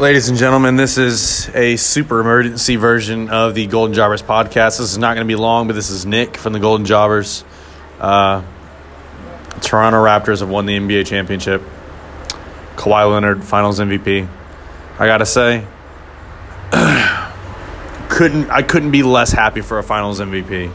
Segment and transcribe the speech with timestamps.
[0.00, 4.78] Ladies and gentlemen, this is a super emergency version of the Golden Jobbers podcast.
[4.78, 7.44] This is not going to be long, but this is Nick from the Golden Jobbers.
[8.00, 8.42] Uh,
[9.60, 11.60] Toronto Raptors have won the NBA championship.
[12.76, 14.26] Kawhi Leonard, Finals MVP.
[14.98, 15.66] I gotta say,
[18.08, 20.72] couldn't I couldn't be less happy for a Finals MVP.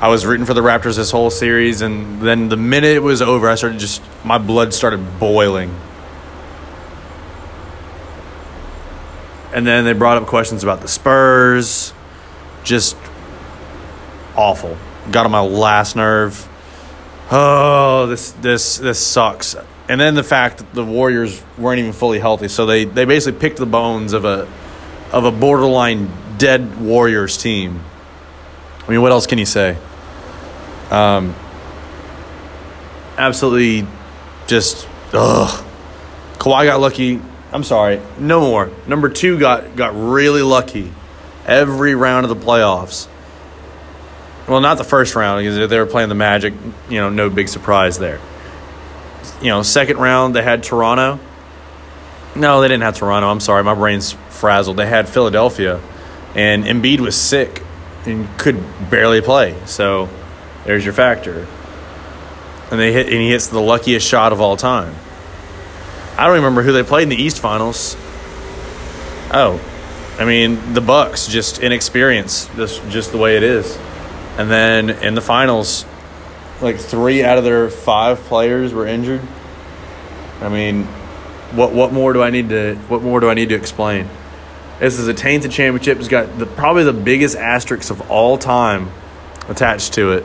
[0.00, 3.20] I was rooting for the Raptors this whole series, and then the minute it was
[3.20, 5.74] over, I started just my blood started boiling.
[9.52, 11.92] And then they brought up questions about the Spurs,
[12.64, 12.96] just
[14.36, 14.76] awful.
[15.10, 16.48] Got on my last nerve.
[17.30, 19.56] Oh, this this this sucks.
[19.88, 23.40] And then the fact that the Warriors weren't even fully healthy, so they they basically
[23.40, 24.48] picked the bones of a
[25.12, 27.82] of a borderline dead Warriors team.
[28.86, 29.76] I mean, what else can you say?
[30.90, 31.34] Um,
[33.16, 33.86] absolutely,
[34.46, 35.64] just ugh.
[36.38, 37.20] Kawhi got lucky.
[37.52, 38.70] I'm sorry, no more.
[38.86, 40.92] Number two got got really lucky
[41.46, 43.08] every round of the playoffs.
[44.46, 46.54] Well, not the first round because they were playing the Magic.
[46.88, 48.20] You know, no big surprise there.
[49.40, 51.18] You know, second round they had Toronto.
[52.36, 53.28] No, they didn't have Toronto.
[53.28, 54.76] I'm sorry, my brain's frazzled.
[54.76, 55.80] They had Philadelphia,
[56.34, 57.62] and Embiid was sick
[58.04, 59.56] and could barely play.
[59.66, 60.08] So
[60.64, 61.46] there's your factor.
[62.70, 64.94] And they hit, and he hits the luckiest shot of all time.
[66.18, 67.96] I don't remember who they played in the East Finals.
[69.32, 69.60] Oh,
[70.18, 73.78] I mean the Bucks, just inexperience, just just the way it is.
[74.36, 75.84] And then in the finals,
[76.60, 79.20] like three out of their five players were injured.
[80.40, 80.84] I mean,
[81.52, 84.08] what what more do I need to what more do I need to explain?
[84.80, 85.98] This is a tainted championship.
[85.98, 88.90] It's got the, probably the biggest asterisk of all time
[89.48, 90.24] attached to it.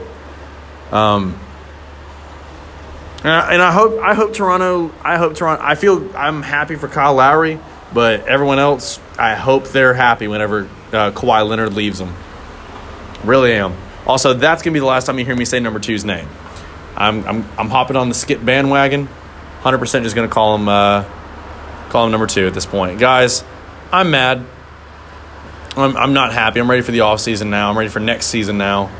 [0.91, 1.39] Um,
[3.23, 7.13] and I, hope I hope Toronto I hope Toronto I feel I'm happy for Kyle
[7.13, 7.59] Lowry,
[7.93, 12.13] but everyone else I hope they're happy whenever uh, Kawhi Leonard leaves them.
[13.23, 13.75] Really am.
[14.05, 16.27] Also, that's gonna be the last time you hear me say number two's name.
[16.95, 19.07] I'm I'm I'm hopping on the skip bandwagon.
[19.61, 21.05] Hundred percent just gonna call him uh,
[21.89, 23.43] call him number two at this point, guys.
[23.91, 24.45] I'm mad.
[25.77, 26.59] I'm I'm not happy.
[26.59, 27.69] I'm ready for the off season now.
[27.69, 28.91] I'm ready for next season now.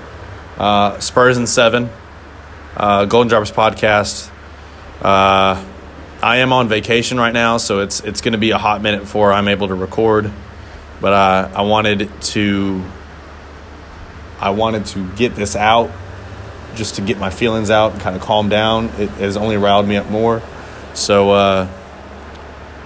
[0.57, 1.89] Uh, Spurs in seven.
[2.75, 4.29] Uh, Golden Jobbers podcast.
[5.01, 5.63] Uh,
[6.23, 9.01] I am on vacation right now, so it's it's going to be a hot minute
[9.01, 10.31] before I'm able to record.
[10.99, 12.83] But uh, I wanted to
[14.39, 15.91] I wanted to get this out
[16.75, 18.85] just to get my feelings out and kind of calm down.
[18.97, 20.41] It has only riled me up more.
[20.95, 21.67] So, uh,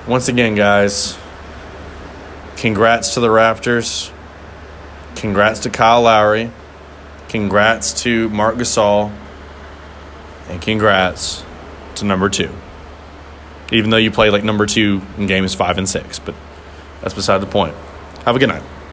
[0.06, 1.18] once again, guys,
[2.58, 4.12] congrats to the Raptors.
[5.16, 6.52] Congrats to Kyle Lowry.
[7.30, 9.12] Congrats to Marc Gasol.
[10.50, 11.44] And congrats
[11.96, 12.50] to number two.
[13.72, 16.36] Even though you play like number two in games five and six, but
[17.02, 17.76] that's beside the point.
[18.24, 18.64] Have a good night.